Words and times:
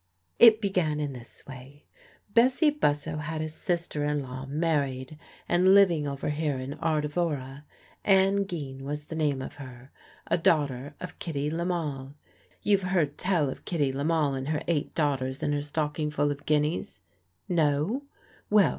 It 0.39 0.61
began 0.61 0.99
in 0.99 1.13
this 1.13 1.45
way. 1.45 1.85
Bessie 2.33 2.71
Bussow 2.71 3.19
had 3.19 3.39
a 3.43 3.47
sister 3.47 4.03
in 4.03 4.23
law 4.23 4.47
married 4.47 5.15
and 5.47 5.75
living 5.75 6.07
over 6.07 6.29
here 6.29 6.57
in 6.57 6.73
Ardevora 6.81 7.65
Ann 8.03 8.45
Geen 8.45 8.83
was 8.83 9.03
the 9.03 9.15
name 9.15 9.43
of 9.43 9.57
her 9.57 9.91
a 10.25 10.39
daughter 10.39 10.95
of 10.99 11.19
Kitty 11.19 11.51
Lemal. 11.51 12.15
(You've 12.63 12.81
heard 12.81 13.19
tell 13.19 13.47
of 13.51 13.63
Kitty 13.63 13.93
Lemal 13.93 14.33
and 14.35 14.47
her 14.47 14.63
eight 14.67 14.95
daughters, 14.95 15.43
and 15.43 15.53
her 15.53 15.61
stocking 15.61 16.09
full 16.09 16.31
of 16.31 16.47
guineas? 16.47 16.99
No? 17.47 18.01